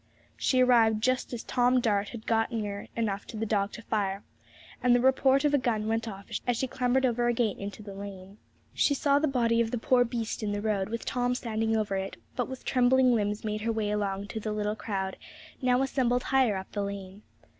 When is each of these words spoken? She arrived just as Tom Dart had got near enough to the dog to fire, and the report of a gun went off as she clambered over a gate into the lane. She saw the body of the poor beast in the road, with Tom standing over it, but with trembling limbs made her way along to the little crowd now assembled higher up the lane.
She 0.35 0.63
arrived 0.63 1.03
just 1.03 1.31
as 1.31 1.43
Tom 1.43 1.79
Dart 1.79 2.09
had 2.09 2.25
got 2.25 2.51
near 2.51 2.87
enough 2.95 3.27
to 3.27 3.37
the 3.37 3.45
dog 3.45 3.71
to 3.73 3.83
fire, 3.83 4.23
and 4.81 4.95
the 4.95 4.99
report 4.99 5.45
of 5.45 5.53
a 5.53 5.59
gun 5.59 5.85
went 5.87 6.07
off 6.07 6.25
as 6.47 6.57
she 6.57 6.65
clambered 6.65 7.05
over 7.05 7.27
a 7.27 7.33
gate 7.33 7.59
into 7.59 7.83
the 7.83 7.93
lane. 7.93 8.39
She 8.73 8.95
saw 8.95 9.19
the 9.19 9.27
body 9.27 9.61
of 9.61 9.69
the 9.69 9.77
poor 9.77 10.03
beast 10.03 10.41
in 10.41 10.53
the 10.53 10.59
road, 10.61 10.89
with 10.89 11.05
Tom 11.05 11.35
standing 11.35 11.77
over 11.77 11.95
it, 11.95 12.17
but 12.35 12.47
with 12.49 12.65
trembling 12.65 13.13
limbs 13.13 13.43
made 13.43 13.61
her 13.61 13.71
way 13.71 13.91
along 13.91 14.29
to 14.29 14.39
the 14.39 14.51
little 14.53 14.75
crowd 14.75 15.17
now 15.61 15.83
assembled 15.83 16.23
higher 16.23 16.55
up 16.57 16.71
the 16.71 16.81
lane. 16.81 17.21